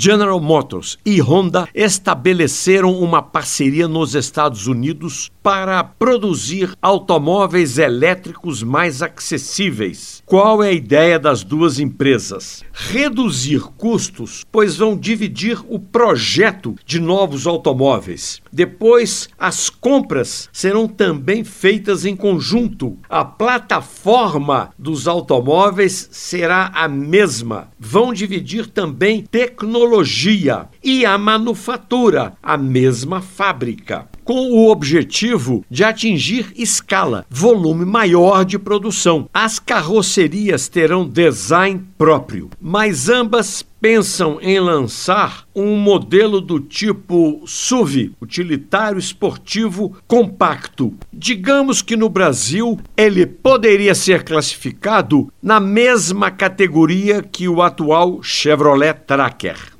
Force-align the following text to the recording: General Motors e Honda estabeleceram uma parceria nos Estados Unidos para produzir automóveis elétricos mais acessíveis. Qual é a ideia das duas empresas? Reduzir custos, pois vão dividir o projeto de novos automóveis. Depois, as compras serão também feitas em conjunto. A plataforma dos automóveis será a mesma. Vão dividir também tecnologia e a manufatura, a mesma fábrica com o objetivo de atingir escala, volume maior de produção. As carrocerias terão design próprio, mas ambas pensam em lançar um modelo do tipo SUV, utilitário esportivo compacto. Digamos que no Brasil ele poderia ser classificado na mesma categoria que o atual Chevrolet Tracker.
General 0.00 0.38
Motors 0.38 0.96
e 1.04 1.20
Honda 1.20 1.68
estabeleceram 1.74 2.96
uma 3.00 3.20
parceria 3.20 3.88
nos 3.88 4.14
Estados 4.14 4.68
Unidos 4.68 5.28
para 5.42 5.82
produzir 5.82 6.72
automóveis 6.80 7.78
elétricos 7.78 8.62
mais 8.62 9.02
acessíveis. 9.02 10.22
Qual 10.24 10.62
é 10.62 10.68
a 10.68 10.72
ideia 10.72 11.18
das 11.18 11.42
duas 11.42 11.80
empresas? 11.80 12.62
Reduzir 12.72 13.62
custos, 13.76 14.44
pois 14.52 14.76
vão 14.76 14.96
dividir 14.96 15.58
o 15.68 15.80
projeto 15.80 16.76
de 16.86 17.00
novos 17.00 17.44
automóveis. 17.44 18.40
Depois, 18.52 19.28
as 19.36 19.68
compras 19.68 20.48
serão 20.52 20.86
também 20.86 21.42
feitas 21.42 22.04
em 22.04 22.14
conjunto. 22.14 22.96
A 23.08 23.24
plataforma 23.24 24.70
dos 24.78 25.08
automóveis 25.08 26.08
será 26.12 26.70
a 26.72 26.86
mesma. 26.86 27.68
Vão 27.80 28.12
dividir 28.12 28.68
também 28.68 29.24
tecnologia 29.28 29.87
e 30.82 31.04
a 31.06 31.16
manufatura, 31.16 32.34
a 32.42 32.56
mesma 32.56 33.20
fábrica 33.20 34.08
com 34.28 34.50
o 34.50 34.70
objetivo 34.70 35.64
de 35.70 35.82
atingir 35.82 36.52
escala, 36.54 37.24
volume 37.30 37.86
maior 37.86 38.44
de 38.44 38.58
produção. 38.58 39.26
As 39.32 39.58
carrocerias 39.58 40.68
terão 40.68 41.08
design 41.08 41.82
próprio, 41.96 42.50
mas 42.60 43.08
ambas 43.08 43.64
pensam 43.80 44.38
em 44.42 44.60
lançar 44.60 45.46
um 45.54 45.76
modelo 45.76 46.42
do 46.42 46.60
tipo 46.60 47.42
SUV, 47.46 48.12
utilitário 48.20 48.98
esportivo 48.98 49.96
compacto. 50.06 50.92
Digamos 51.10 51.80
que 51.80 51.96
no 51.96 52.10
Brasil 52.10 52.78
ele 52.98 53.24
poderia 53.24 53.94
ser 53.94 54.24
classificado 54.24 55.32
na 55.42 55.58
mesma 55.58 56.30
categoria 56.30 57.22
que 57.22 57.48
o 57.48 57.62
atual 57.62 58.22
Chevrolet 58.22 58.92
Tracker. 58.92 59.77